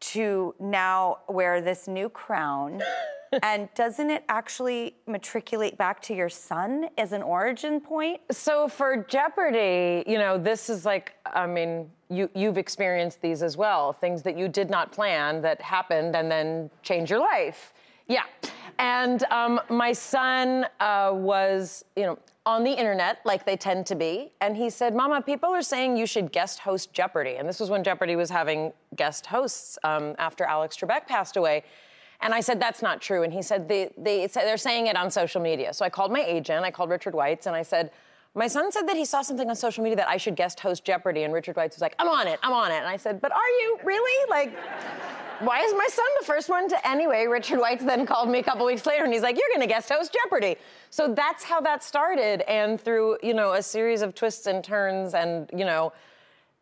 [0.00, 2.82] to now wear this new crown?
[3.42, 8.20] and doesn't it actually matriculate back to your son as an origin point?
[8.30, 13.56] So for Jeopardy, you know, this is like, I mean, you you've experienced these as
[13.56, 17.72] well, things that you did not plan that happened and then change your life.
[18.06, 18.24] Yeah,
[18.78, 23.94] and um, my son uh, was, you know, on the internet like they tend to
[23.94, 27.60] be, and he said, "Mama, people are saying you should guest host Jeopardy," and this
[27.60, 31.64] was when Jeopardy was having guest hosts um, after Alex Trebek passed away.
[32.20, 33.22] And I said, that's not true.
[33.22, 35.74] And he said, they, they, they're saying it on social media.
[35.74, 37.90] So I called my agent, I called Richard Weitz, and I said,
[38.34, 40.84] my son said that he saw something on social media that I should guest host
[40.84, 41.22] Jeopardy.
[41.22, 42.78] And Richard Weitz was like, I'm on it, I'm on it.
[42.78, 44.30] And I said, but are you really?
[44.30, 44.56] Like,
[45.44, 46.88] why is my son the first one to?
[46.88, 49.66] Anyway, Richard Weitz then called me a couple weeks later and he's like, you're going
[49.66, 50.56] to guest host Jeopardy.
[50.90, 52.42] So that's how that started.
[52.50, 55.92] And through, you know, a series of twists and turns and, you know,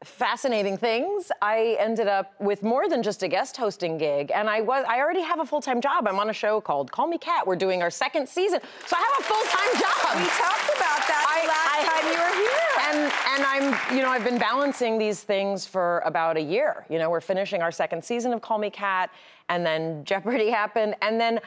[0.04, 1.30] fascinating things.
[1.40, 4.98] I ended up with more than just a guest hosting gig, and I was I
[4.98, 6.06] already have a full time job.
[6.06, 7.46] I'm on a show called Call Me Kat.
[7.46, 10.18] We're doing our second season, so I have a full time job.
[10.18, 12.71] We talked about that the last time you were here.
[12.92, 16.84] And and I'm you know I've been balancing these things for about a year.
[16.90, 19.10] You know we're finishing our second season of Call Me Kat,
[19.48, 21.40] and then Jeopardy happened, and then.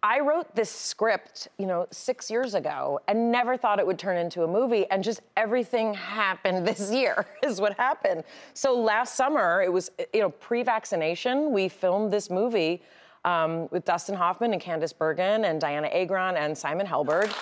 [0.00, 4.16] I wrote this script, you know, six years ago and never thought it would turn
[4.16, 4.88] into a movie.
[4.92, 8.22] And just everything happened this year, is what happened.
[8.54, 12.80] So last summer, it was, you know, pre vaccination, we filmed this movie
[13.24, 17.34] um, with Dustin Hoffman and Candice Bergen and Dianna Agron and Simon Helberg.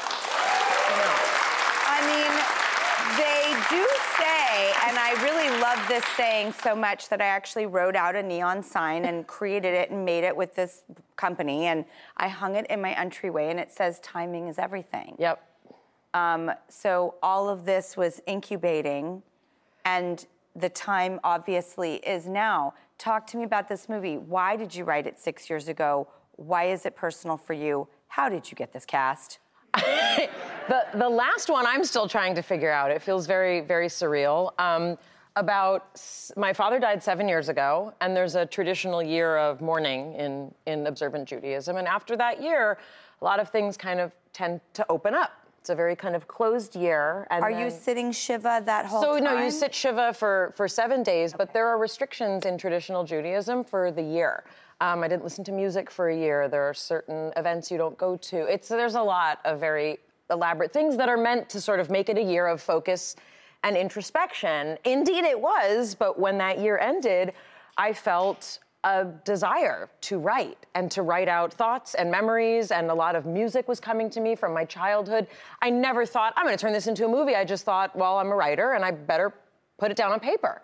[4.86, 8.62] And I really love this saying so much that I actually wrote out a neon
[8.62, 10.84] sign and created it and made it with this
[11.16, 11.84] company, and
[12.16, 15.42] I hung it in my entryway, and it says, "Timing is everything." Yep.
[16.14, 19.22] Um, so all of this was incubating,
[19.84, 22.72] and the time obviously is now.
[22.96, 24.16] Talk to me about this movie.
[24.16, 26.06] Why did you write it six years ago?
[26.36, 27.88] Why is it personal for you?
[28.08, 29.40] How did you get this cast?
[30.68, 32.90] the the last one I'm still trying to figure out.
[32.90, 34.58] It feels very very surreal.
[34.58, 34.98] Um,
[35.36, 40.14] about s- my father died seven years ago, and there's a traditional year of mourning
[40.14, 41.76] in in observant Judaism.
[41.76, 42.78] And after that year,
[43.20, 45.32] a lot of things kind of tend to open up.
[45.60, 47.26] It's a very kind of closed year.
[47.30, 49.24] And Are you sitting shiva that whole so time?
[49.24, 53.04] So, no, you sit shiva for for seven days, but there are restrictions in traditional
[53.04, 54.44] Judaism for the year.
[54.80, 56.48] Um, I didn't listen to music for a year.
[56.48, 58.36] There are certain events you don't go to.
[58.52, 59.98] It's there's a lot of very
[60.30, 63.16] elaborate things that are meant to sort of make it a year of focus
[63.62, 64.76] and introspection.
[64.84, 65.94] Indeed, it was.
[65.94, 67.32] But when that year ended,
[67.78, 72.94] I felt a desire to write and to write out thoughts and memories, and a
[72.94, 75.26] lot of music was coming to me from my childhood.
[75.62, 77.34] I never thought, I'm going to turn this into a movie.
[77.34, 79.32] I just thought, well, I'm a writer and I better
[79.78, 80.62] put it down on paper.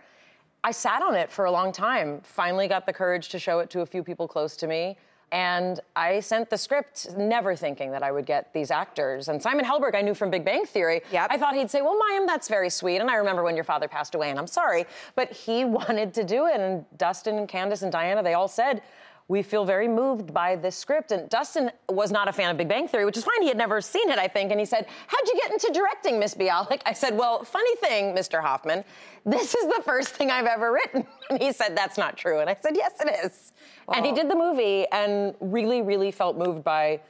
[0.64, 3.70] I sat on it for a long time, finally got the courage to show it
[3.70, 4.96] to a few people close to me.
[5.33, 9.29] And I sent the script, never thinking that I would get these actors.
[9.29, 11.01] And Simon Helberg, I knew from Big Bang Theory.
[11.31, 12.98] I thought he'd say, Well, Mayim, that's very sweet.
[12.98, 14.85] And I remember when your father passed away, and I'm sorry.
[15.14, 16.61] But he wanted to do it.
[16.61, 18.83] And Dustin and Candice and Dianna, they all said,
[19.28, 21.12] we feel very moved by this script.
[21.12, 23.42] And Dustin was not a fan of Big Bang Theory, which is fine.
[23.42, 24.50] He had never seen it, I think.
[24.50, 26.82] And he said, How'd you get into directing, Miss Bialik?
[26.85, 28.42] I said, Well, funny thing, Mr.
[28.42, 28.85] Hoffman,
[29.24, 31.06] this is the first thing I've ever written.
[31.30, 32.40] And he said, That's not true.
[32.40, 33.52] And I said, Yes, it is.
[33.94, 37.00] And he did the movie and really, really felt moved by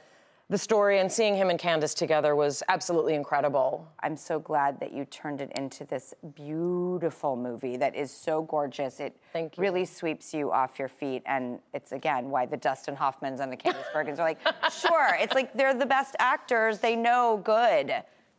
[0.53, 0.99] the story.
[0.99, 3.87] And seeing him and Candice together was absolutely incredible.
[4.03, 8.99] I'm so glad that you turned it into this beautiful movie that is so gorgeous.
[8.99, 9.17] It
[9.57, 11.23] really sweeps you off your feet.
[11.25, 14.39] And it's, again, why the Dustin Hoffmans and the Candice Bergens are like,
[14.71, 16.77] sure, it's like they're the best actors.
[16.77, 17.91] They know good.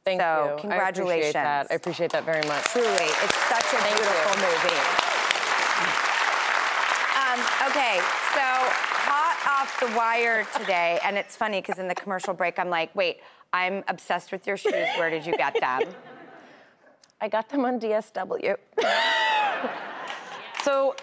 [0.05, 0.61] Thank so, you.
[0.61, 1.35] congratulations.
[1.35, 1.66] I appreciate that.
[1.68, 2.64] I appreciate that very much.
[2.66, 4.83] Truly, it's such a beautiful movie.
[7.18, 7.98] Um, okay,
[8.37, 8.93] so
[9.64, 13.20] off the wire today, and it's funny because in the commercial break, I'm like, wait,
[13.50, 14.88] I'm obsessed with your shoes.
[14.98, 15.85] Where did you get them?
[17.18, 18.57] I got them on DSW.
[20.62, 20.94] so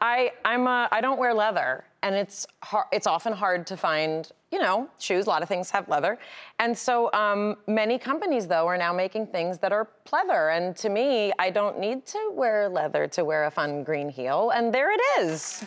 [0.00, 4.30] I I'm a, I don't wear leather, and it's hard, it's often hard to find
[4.50, 5.26] you know shoes.
[5.26, 6.18] A lot of things have leather,
[6.58, 10.56] and so um, many companies though are now making things that are pleather.
[10.56, 14.52] And to me, I don't need to wear leather to wear a fun green heel,
[14.54, 15.62] and there it is.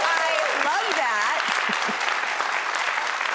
[0.00, 1.38] I love that.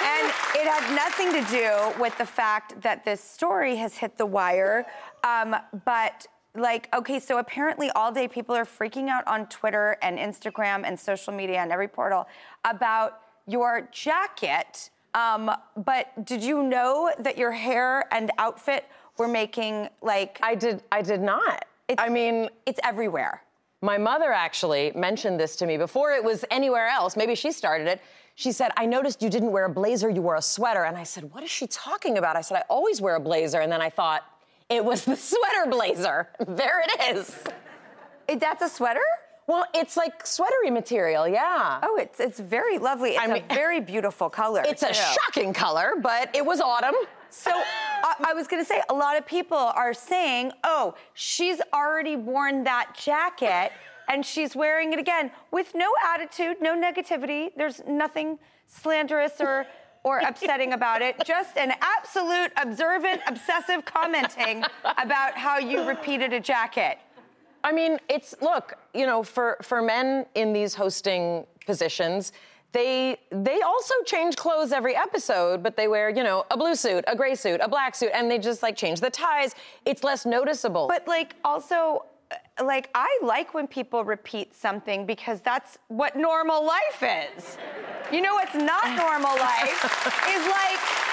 [0.04, 0.26] And
[0.64, 4.86] it had nothing to do with the fact that this story has hit the wire.
[5.22, 10.18] Um, but, like, okay, so apparently all day people are freaking out on Twitter and
[10.18, 12.26] Instagram and social media and every portal
[12.64, 14.88] about your jacket.
[15.12, 18.86] Um, but did you know that your hair and outfit
[19.18, 20.38] were making, like.
[20.42, 21.66] I did, I did not.
[21.98, 23.42] I mean, it's everywhere.
[23.82, 27.18] My mother actually mentioned this to me before it was anywhere else.
[27.18, 28.00] Maybe she started it.
[28.36, 30.84] She said, I noticed you didn't wear a blazer, you wore a sweater.
[30.84, 32.36] And I said, What is she talking about?
[32.36, 33.60] I said, I always wear a blazer.
[33.60, 34.24] And then I thought,
[34.68, 36.28] It was the sweater blazer.
[36.48, 37.36] There it is.
[38.40, 39.02] That's a sweater?
[39.46, 41.78] Well, it's like sweatery material, yeah.
[41.82, 43.10] Oh, it's it's very lovely.
[43.10, 44.62] It's I mean- a very beautiful color.
[44.66, 46.94] It's a shocking color, but it was autumn.
[47.30, 51.60] So I, I was going to say, a lot of people are saying, "Oh, she's
[51.74, 53.72] already worn that jacket."
[54.08, 57.50] And she's wearing it again with no attitude, no negativity.
[57.56, 59.66] There's nothing slanderous or
[60.04, 61.16] or upsetting about it.
[61.24, 64.62] Just an absolute observant, obsessive commenting
[64.98, 66.98] about how you repeated a jacket.
[67.64, 72.32] I mean, it's look, you know, for for men in these hosting positions,
[72.72, 77.04] they they also change clothes every episode, but they wear, you know, a blue suit,
[77.06, 79.54] a gray suit, a black suit, and they just like change the ties.
[79.86, 80.86] It's less noticeable.
[80.86, 82.04] But like also
[82.62, 87.02] like, I like when people repeat something because that's what normal life
[87.36, 87.58] is.
[88.12, 89.84] You know what's not normal life
[90.28, 91.04] is like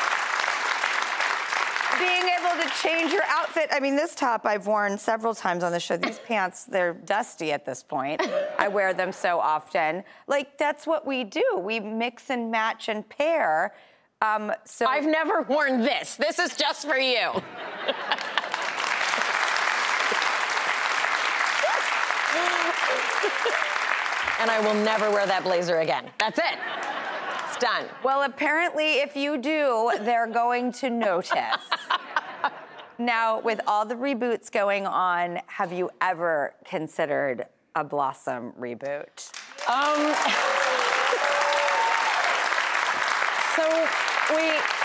[1.99, 3.69] being able to change your outfit.
[3.71, 5.97] I mean, this top I've worn several times on the show.
[5.97, 8.21] These pants, they're dusty at this point.
[8.57, 10.03] I wear them so often.
[10.27, 11.43] Like, that's what we do.
[11.57, 13.73] We mix and match and pair.
[14.21, 16.15] Um, so I've never worn this.
[16.15, 17.31] This is just for you.
[24.39, 26.09] and I will never wear that blazer again.
[26.19, 26.57] That's it.
[27.47, 27.85] It's done.
[28.03, 31.37] Well, apparently, if you do, they're going to notice.
[32.97, 39.31] now, with all the reboots going on, have you ever considered a Blossom reboot?
[39.69, 40.15] Um.
[43.55, 43.87] so
[44.35, 44.80] we.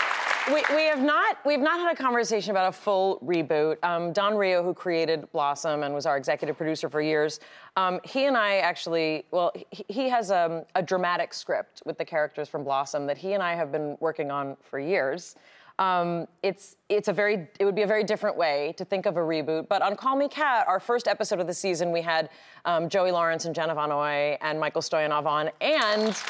[0.47, 3.83] We, we have not we've not had a conversation about a full reboot.
[3.83, 7.41] Um, Don Reo, who created Blossom and was our executive producer for years,
[7.75, 12.05] um, he and I actually well he, he has a, a, dramatic script with the
[12.05, 15.35] characters from Blossom that he and I have been working on for years.
[15.79, 19.17] Um, it's it's a very it would be a very different way to think of
[19.17, 19.67] a reboot.
[19.67, 22.29] But on Call Me Kat, our first episode of the season, we had
[22.63, 26.23] um, Joey Lawrence and Jenna Von Oy and Michael Stoyanov on, and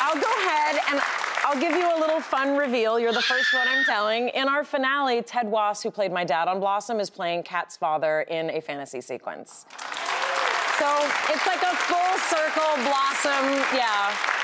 [0.00, 1.00] I'll go ahead and
[1.44, 3.00] I'll give you a little fun reveal.
[3.00, 4.28] You're the first one I'm telling.
[4.28, 8.22] In our finale, Ted Wass, who played my dad on Blossom, is playing Kat's father
[8.22, 9.66] in a fantasy sequence.
[10.78, 10.88] So
[11.30, 14.41] it's like a full circle Blossom, yeah.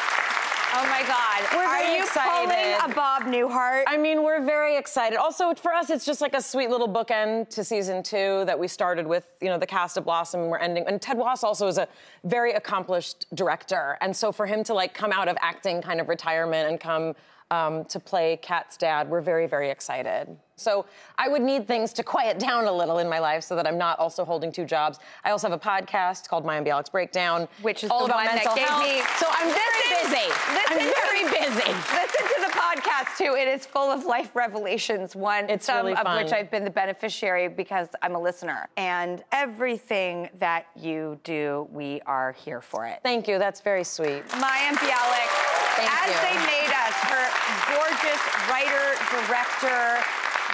[0.75, 1.57] Oh my God.
[1.57, 2.51] We're Are you excited.
[2.51, 3.85] pulling a Bob Newhart?
[3.87, 5.17] I mean, we're very excited.
[5.17, 8.69] Also, for us, it's just like a sweet little bookend to season two that we
[8.69, 10.85] started with, you know, the cast of Blossom and we're ending.
[10.87, 11.89] And Ted Wass also is a
[12.25, 13.97] very accomplished director.
[14.03, 17.15] And so for him to like come out of acting kind of retirement and come
[17.51, 20.29] um, to play Kat's dad, we're very, very excited.
[20.57, 23.67] So I would need things to quiet down a little in my life so that
[23.67, 24.99] I'm not also holding two jobs.
[25.25, 28.83] I also have a podcast called Mayim Bialik's Breakdown, which is all about mental health.
[28.83, 29.01] me.
[29.19, 30.29] So I'm very Listen- busy.
[30.53, 31.73] listen I'm to- very busy.
[31.73, 33.35] Listen to the podcast too.
[33.37, 35.15] It is full of life revelations.
[35.15, 38.69] One, It's some really of which I've been the beneficiary because I'm a listener.
[38.77, 42.99] And everything that you do, we are here for it.
[43.05, 43.39] Thank you.
[43.39, 44.27] That's very sweet.
[44.29, 45.48] Mayim Bialik,
[45.79, 46.21] Thank as you.
[46.27, 47.25] they made us, her
[47.71, 50.03] gorgeous writer, director,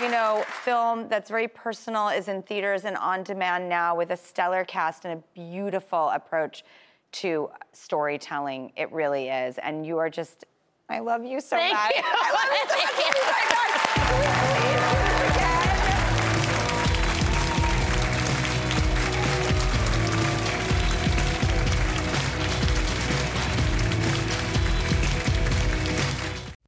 [0.03, 4.17] you know, film that's very personal is in theaters and on demand now with a
[4.17, 6.65] stellar cast and a beautiful approach
[7.13, 8.73] to storytelling.
[8.77, 9.59] It really is.
[9.59, 10.45] And you are just,
[10.89, 11.93] I love you so Thank much.
[11.95, 12.03] you.
[12.05, 12.77] I love you so
[14.85, 15.01] much.
[15.01, 15.04] Oh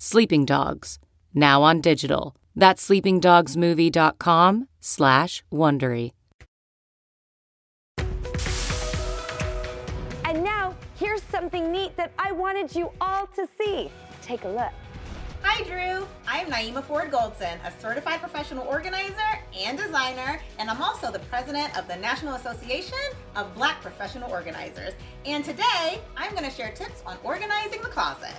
[0.00, 1.00] Sleeping Dogs,
[1.34, 2.36] now on digital.
[2.54, 6.12] That's sleepingdogsmovie.com slash Wondery.
[10.24, 13.90] And now, here's something neat that I wanted you all to see.
[14.22, 14.70] Take a look.
[15.42, 16.06] Hi, Drew.
[16.28, 21.76] I'm Naima Ford Goldson, a certified professional organizer and designer, and I'm also the president
[21.76, 22.98] of the National Association
[23.34, 24.92] of Black Professional Organizers.
[25.26, 28.34] And today, I'm going to share tips on organizing the closet.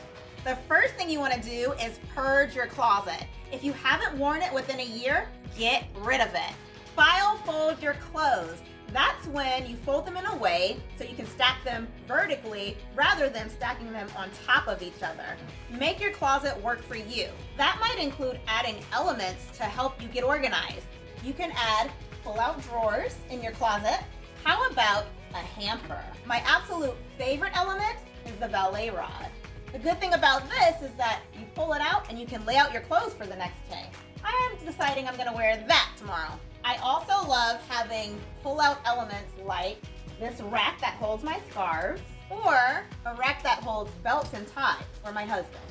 [0.45, 3.25] The first thing you want to do is purge your closet.
[3.52, 6.54] If you haven't worn it within a year, get rid of it.
[6.95, 8.62] File fold your clothes.
[8.93, 13.30] That's when you fold them in a way so you can stack them vertically rather
[13.30, 15.36] than stacking them on top of each other.
[15.78, 17.28] Make your closet work for you.
[17.58, 20.88] That might include adding elements to help you get organized.
[21.21, 21.91] You can add
[22.23, 23.99] pull out drawers in your closet.
[24.43, 26.02] How about a hamper?
[26.25, 29.28] My absolute favorite element is the valet rod.
[29.71, 32.55] The good thing about this is that you pull it out and you can lay
[32.55, 33.86] out your clothes for the next day.
[34.24, 36.39] I am deciding I'm gonna wear that tomorrow.
[36.63, 39.78] I also love having pull-out elements like
[40.20, 42.01] this rack that holds my scarves
[42.32, 45.63] or a rack that holds belts and ties for my husband.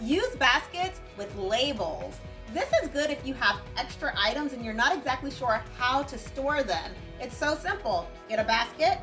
[0.00, 2.18] Use baskets with labels.
[2.54, 6.16] This is good if you have extra items and you're not exactly sure how to
[6.16, 6.90] store them.
[7.20, 8.08] It's so simple.
[8.30, 8.98] Get a basket,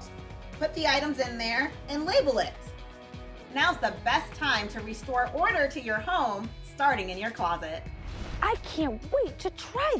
[0.59, 2.53] put the items in there, and label it.
[3.53, 7.83] Now's the best time to restore order to your home, starting in your closet.
[8.41, 9.95] I can't wait to try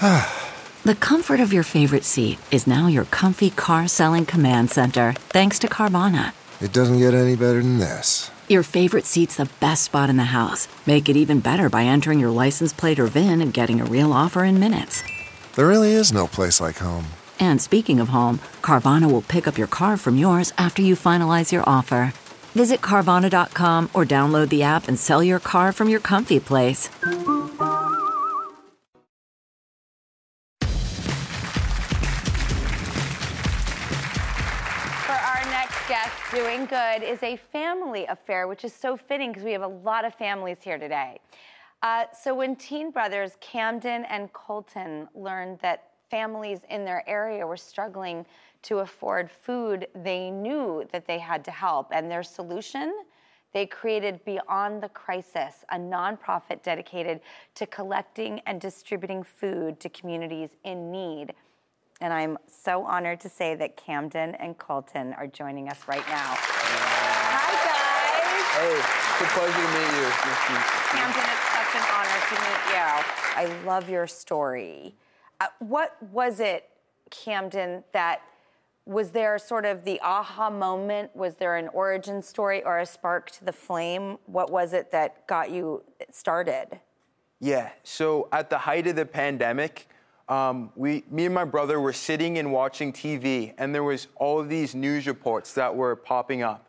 [0.00, 0.40] that.
[0.84, 5.58] The comfort of your favorite seat is now your comfy car selling command center, thanks
[5.60, 6.34] to Carvana.
[6.60, 8.30] It doesn't get any better than this.
[8.50, 10.68] Your favorite seat's the best spot in the house.
[10.86, 14.12] Make it even better by entering your license plate or VIN and getting a real
[14.12, 15.02] offer in minutes.
[15.54, 17.06] There really is no place like home.
[17.40, 21.52] And speaking of home, Carvana will pick up your car from yours after you finalize
[21.52, 22.12] your offer.
[22.54, 26.88] Visit Carvana.com or download the app and sell your car from your comfy place.
[26.88, 27.10] For
[35.12, 39.50] our next guest, Doing Good is a family affair, which is so fitting because we
[39.52, 41.18] have a lot of families here today.
[41.82, 47.56] Uh, so, when teen brothers Camden and Colton learned that families in their area were
[47.56, 48.24] struggling
[48.62, 51.88] to afford food, they knew that they had to help.
[51.90, 52.94] And their solution?
[53.52, 57.20] They created Beyond the Crisis, a nonprofit dedicated
[57.56, 61.34] to collecting and distributing food to communities in need.
[62.00, 66.36] And I'm so honored to say that Camden and Colton are joining us right now.
[66.38, 68.46] Hi, guys.
[68.54, 70.06] Hey, it's a pleasure to meet you.
[70.94, 72.86] Camden, it's such an honor to meet you.
[73.34, 74.94] I love your story.
[75.40, 76.68] Uh, what was it,
[77.10, 78.22] Camden, that
[78.86, 81.14] was there sort of the aha moment?
[81.16, 84.18] Was there an origin story or a spark to the flame?
[84.26, 86.80] What was it that got you started?
[87.40, 89.88] Yeah, so at the height of the pandemic,
[90.28, 94.40] um, we, me and my brother were sitting and watching TV, and there was all
[94.40, 96.66] of these news reports that were popping up,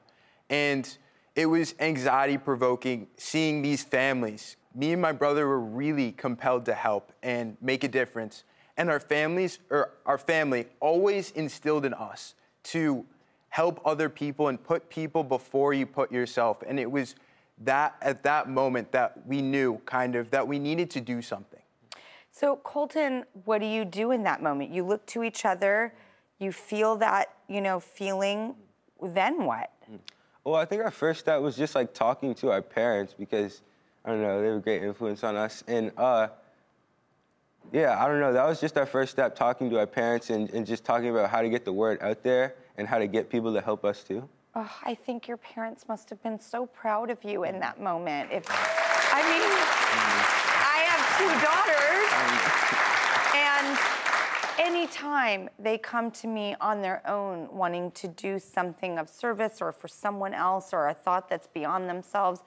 [0.49, 0.97] and
[1.36, 4.57] it was anxiety provoking seeing these families.
[4.74, 8.43] Me and my brother were really compelled to help and make a difference,
[8.78, 13.05] and our families, or our family, always instilled in us to
[13.49, 17.15] help other people and put people before you put yourself, and it was
[17.59, 21.61] that at that moment that we knew kind of that we needed to do something.
[22.32, 24.71] So, Colton, what do you do in that moment?
[24.71, 25.93] You look to each other,
[26.38, 28.55] you feel that, you know, feeling,
[29.01, 29.71] then what?
[30.43, 33.61] Well, I think our first step was just like talking to our parents because
[34.03, 35.63] I don't know, they were a great influence on us.
[35.67, 36.28] And uh,
[37.72, 40.49] yeah, I don't know, that was just our first step talking to our parents and,
[40.51, 43.30] and just talking about how to get the word out there and how to get
[43.30, 44.28] people to help us too.
[44.55, 48.32] Oh, I think your parents must have been so proud of you in that moment.
[48.32, 49.51] If I mean,
[50.63, 52.09] I have two daughters,
[53.36, 53.78] and
[54.66, 59.74] anytime they come to me on their own wanting to do something of service or
[59.74, 62.41] for someone else or a thought that's beyond themselves,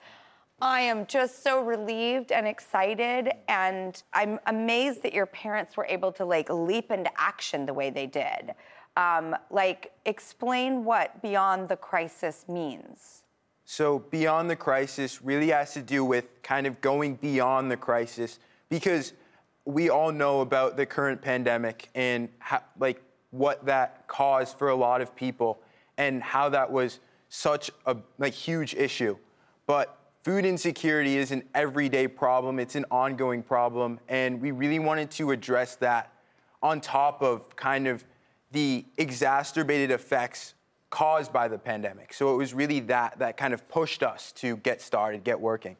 [0.61, 6.11] I am just so relieved and excited, and I'm amazed that your parents were able
[6.13, 8.53] to like leap into action the way they did.
[8.97, 13.23] Um, like, explain what beyond the crisis means.
[13.63, 18.39] So, beyond the crisis really has to do with kind of going beyond the crisis
[18.67, 19.13] because
[19.63, 24.75] we all know about the current pandemic and how, like what that caused for a
[24.75, 25.61] lot of people
[25.97, 26.99] and how that was
[27.29, 29.15] such a like huge issue.
[29.67, 35.09] But food insecurity is an everyday problem, it's an ongoing problem, and we really wanted
[35.11, 36.13] to address that
[36.61, 38.03] on top of kind of
[38.51, 40.55] the exacerbated effects
[40.89, 42.13] caused by the pandemic.
[42.13, 45.77] So it was really that that kind of pushed us to get started, get working.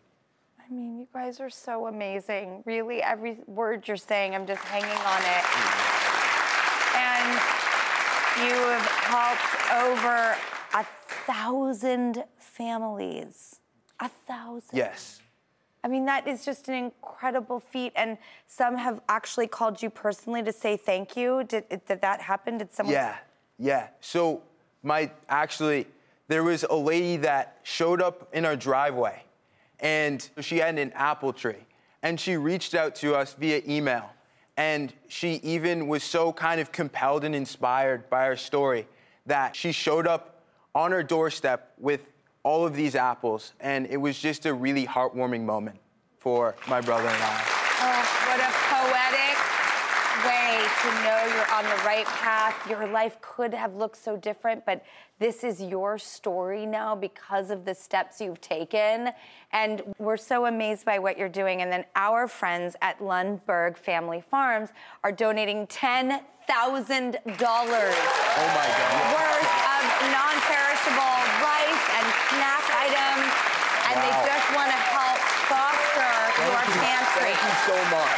[0.60, 2.62] I mean, you guys are so amazing.
[2.66, 5.44] Really, every word you're saying, I'm just hanging on it.
[6.96, 7.40] And
[8.46, 10.38] you have helped over
[10.76, 10.86] a
[11.26, 13.59] thousand families.
[14.00, 14.78] A thousand.
[14.78, 15.20] Yes.
[15.84, 17.94] I mean, that is just an incredible feat.
[17.96, 21.44] And some have actually called you personally to say thank you.
[21.46, 22.58] Did, did that happen?
[22.58, 22.94] Did someone?
[22.94, 23.16] Yeah,
[23.58, 23.88] yeah.
[24.02, 24.44] So
[24.84, 25.88] my actually,
[26.28, 29.24] there was a lady that showed up in our driveway,
[29.80, 31.66] and she had an apple tree,
[32.04, 34.10] and she reached out to us via email,
[34.58, 38.88] and she even was so kind of compelled and inspired by our story
[39.26, 40.44] that she showed up
[40.76, 42.12] on her doorstep with
[42.44, 45.80] all of these apples, and it was just a really heartwarming moment
[46.20, 47.44] for my brother and I.
[47.82, 49.38] Oh, what a poetic
[50.26, 52.56] way to know you're on the right path.
[52.70, 54.84] Your life could have looked so different, but
[55.20, 59.12] this is your story now because of the steps you've taken.
[59.52, 61.62] And we're so amazed by what you're doing.
[61.62, 64.70] And then our friends at Lundberg Family Farms
[65.04, 66.78] are donating $10,000 Oh
[69.14, 71.59] worth of non-perishable rice and
[72.32, 73.30] snack items,
[73.90, 76.82] and they just want to help foster your Thank you.
[76.82, 77.34] pantry.
[77.34, 78.18] Thank you so much.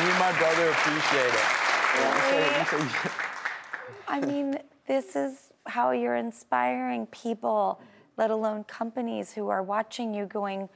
[0.00, 1.48] Me and my brother appreciate it.
[4.08, 7.80] I mean, this is how you're inspiring people,
[8.16, 10.68] let alone companies who are watching you going,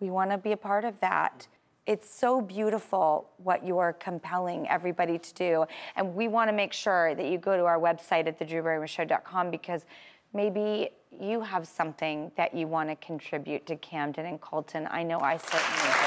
[0.00, 1.46] we want to be a part of that.
[1.86, 5.64] it's so beautiful what you're compelling everybody to do.
[5.94, 9.86] And we want to make sure that you go to our website at thedrewbarrymoreshow.com because
[10.34, 10.90] maybe
[11.20, 14.86] you have something that you want to contribute to Camden and Colton.
[14.90, 16.06] I know I certainly do.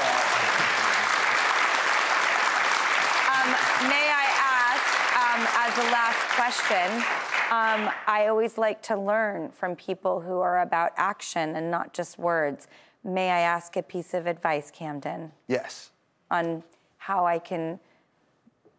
[3.30, 3.50] Um,
[3.88, 4.86] may I ask,
[5.16, 7.02] um, as a last question,
[7.50, 12.18] um, I always like to learn from people who are about action and not just
[12.18, 12.68] words.
[13.02, 15.90] May I ask a piece of advice, Camden, Yes.
[16.30, 16.62] on
[16.98, 17.80] how I can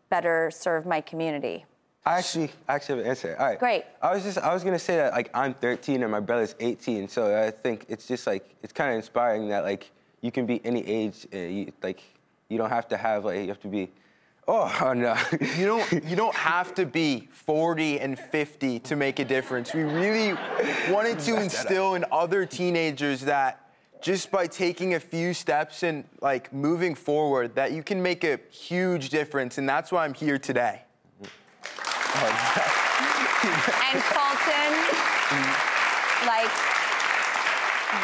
[0.10, 1.66] better serve my community?
[2.06, 3.36] I actually, I actually have an answer.
[3.39, 3.60] All right.
[3.60, 3.86] Great.
[4.02, 7.08] I was just, I was gonna say that like I'm 13 and my brother's 18,
[7.08, 9.91] so I think it's just like it's kind of inspiring that like
[10.22, 12.02] you can be any age, uh, you, like
[12.49, 13.89] you don't have to have like you have to be.
[14.47, 15.16] Oh, oh no.
[15.56, 19.72] You don't you don't have to be 40 and 50 to make a difference.
[19.76, 20.34] We really
[20.89, 23.60] wanted to instill in other teenagers that
[24.02, 28.39] just by taking a few steps and like moving forward that you can make a
[28.49, 30.82] huge difference and that's why I'm here today.
[33.41, 34.72] And Colton,
[36.28, 36.51] like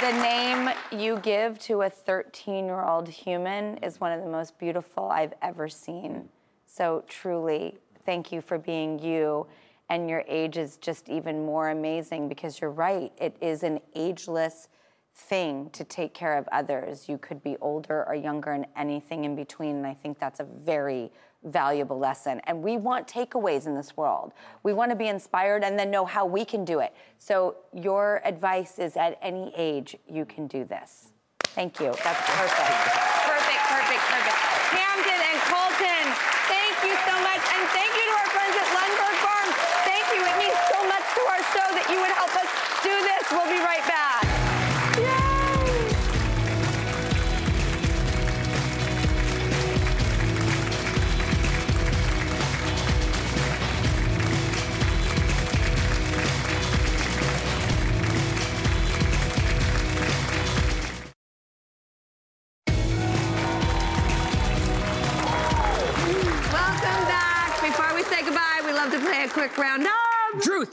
[0.01, 4.57] the name you give to a 13 year old human is one of the most
[4.57, 6.29] beautiful I've ever seen.
[6.65, 9.45] So truly, thank you for being you.
[9.89, 14.67] And your age is just even more amazing because you're right, it is an ageless
[15.15, 17.09] thing to take care of others.
[17.09, 19.77] You could be older or younger and anything in between.
[19.77, 21.11] And I think that's a very
[21.47, 22.41] valuable lesson.
[22.45, 24.33] And we want takeaways in this world.
[24.63, 26.93] We want to be inspired and then know how we can do it.
[27.17, 31.11] So your advice is at any age, you can do this.
[31.43, 31.93] Thank you.
[32.03, 33.03] That's perfect.
[33.27, 34.37] Perfect, perfect, perfect.
[34.71, 35.66] Camden and Colton,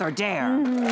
[0.04, 0.42] or Dare.
[0.42, 0.84] Mm-hmm.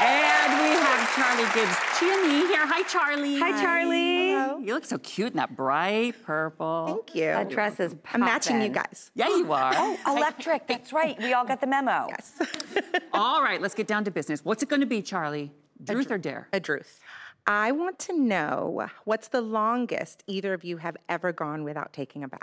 [0.00, 2.66] And we have Charlie Gibbs Chinny here.
[2.66, 3.40] Hi, Charlie.
[3.40, 4.32] Hi, Charlie.
[4.32, 4.58] Hello.
[4.58, 6.86] You look so cute in that bright purple.
[6.88, 7.22] Thank you.
[7.22, 9.10] That dress is I'm matching you guys.
[9.14, 9.72] Yeah, you are.
[9.74, 10.66] Oh, electric.
[10.66, 11.18] That's right.
[11.18, 12.08] We all got the memo.
[12.18, 12.42] Yes.
[13.12, 14.44] All right, let's get down to business.
[14.44, 15.50] What's it going to be, Charlie?
[15.86, 16.48] Truth or Dare?
[16.52, 17.00] A truth.
[17.46, 22.24] I want to know what's the longest either of you have ever gone without taking
[22.24, 22.40] a bath?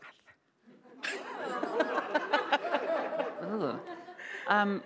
[3.44, 3.80] Ooh.
[4.48, 4.84] Um,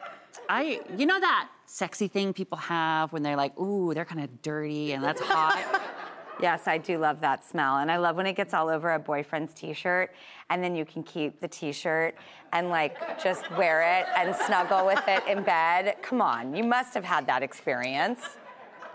[0.48, 4.42] I, you know that sexy thing people have when they're like, ooh, they're kind of
[4.42, 5.82] dirty and that's hot.
[6.42, 7.80] Yes, I do love that smell.
[7.80, 10.14] And I love when it gets all over a boyfriend's t shirt
[10.50, 12.16] and then you can keep the t shirt
[12.54, 15.98] and like just wear it and snuggle with it in bed.
[16.02, 18.38] Come on, you must have had that experience.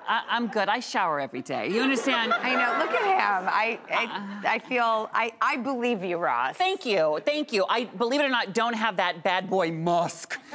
[0.07, 0.68] I, I'm good.
[0.68, 1.68] I shower every day.
[1.70, 2.32] You understand?
[2.32, 2.84] I know.
[2.84, 3.48] Look at him.
[3.50, 6.57] I, I, I feel, I, I believe you, Ross.
[6.57, 7.20] Thank you.
[7.24, 7.64] Thank you.
[7.68, 10.38] I, believe it or not, don't have that bad boy musk.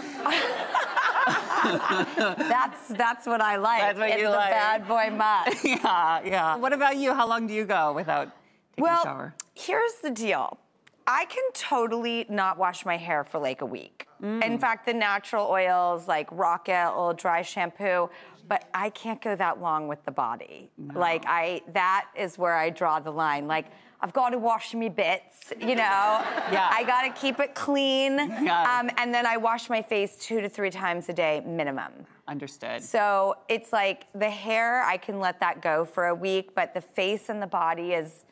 [1.61, 3.81] That's, that's what I like.
[3.81, 4.49] That's what it's you the like.
[4.49, 5.63] bad boy musk.
[5.63, 6.55] yeah, yeah.
[6.55, 7.13] What about you?
[7.13, 8.31] How long do you go without
[8.71, 9.35] taking well, a shower?
[9.53, 10.57] here's the deal.
[11.05, 14.07] I can totally not wash my hair for like a week.
[14.21, 14.43] Mm.
[14.43, 18.09] In fact, the natural oils like Rocket or dry shampoo,
[18.49, 20.71] but I can't go that long with the body.
[20.95, 23.47] Like I, that is where I draw the line.
[23.47, 23.67] Like
[24.01, 26.25] I've got to wash me bits, you know.
[26.51, 26.67] Yeah.
[26.71, 28.17] I got to keep it clean.
[28.41, 28.79] Yeah.
[28.79, 31.91] Um, and then I wash my face two to three times a day minimum.
[32.27, 32.81] Understood.
[32.81, 36.81] So it's like the hair, I can let that go for a week, but the
[36.81, 38.25] face and the body is,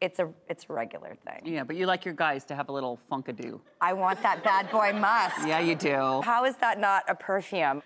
[0.00, 1.40] it's a, it's a regular thing.
[1.44, 3.58] Yeah, but you like your guys to have a little funkadoo.
[3.80, 5.46] I want that bad boy musk.
[5.46, 6.20] Yeah, you do.
[6.22, 7.82] How is that not a perfume?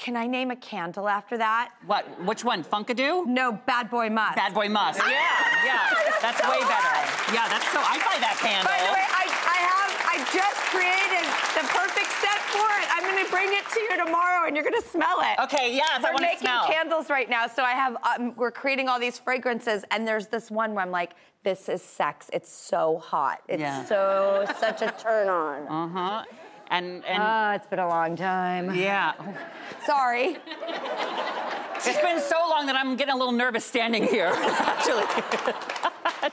[0.00, 1.72] Can I name a candle after that?
[1.84, 2.06] What?
[2.24, 2.64] Which one?
[2.64, 3.26] Funkadoo?
[3.26, 4.34] No, bad boy musk.
[4.34, 4.98] Bad boy musk.
[5.10, 5.90] Yeah, yeah.
[6.22, 6.96] That's way better.
[7.36, 7.80] Yeah, that's so.
[7.84, 8.64] I buy that candle.
[8.72, 12.88] By the way, I, I have, I just created the perfect set for it.
[12.96, 15.38] I'm gonna bring it to you tomorrow and you're gonna smell it.
[15.44, 15.82] Okay, Yeah.
[15.92, 16.64] I We're wanna making smell.
[16.66, 20.50] candles right now, so I have, um, we're creating all these fragrances and there's this
[20.50, 21.12] one where I'm like,
[21.44, 22.30] this is sex.
[22.32, 23.42] It's so hot.
[23.48, 23.84] It's Yeah.
[23.84, 25.66] so, such a turn on.
[25.68, 26.24] Uh huh.
[26.70, 28.74] And and Ah, it's been a long time.
[28.74, 29.12] yeah.
[29.84, 30.36] Sorry.
[31.82, 34.30] It's been so long that I'm getting a little nervous standing here.
[34.34, 35.04] Actually,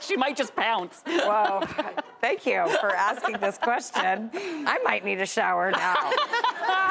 [0.00, 1.02] she might just pounce.
[1.06, 1.62] Whoa.
[2.20, 4.30] Thank you for asking this question.
[4.34, 5.96] I might need a shower now.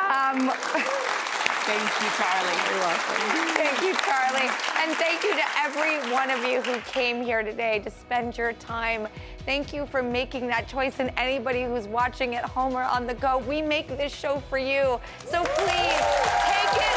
[0.07, 2.57] Um, Thank you, Charlie.
[2.69, 3.15] You're welcome.
[3.55, 4.16] Thank you, Charlie.
[4.35, 8.51] And thank you to every one of you who came here today to spend your
[8.53, 9.07] time.
[9.45, 10.99] Thank you for making that choice.
[10.99, 14.57] And anybody who's watching at home or on the go, we make this show for
[14.57, 14.99] you.
[15.25, 16.01] So please
[16.43, 16.96] take it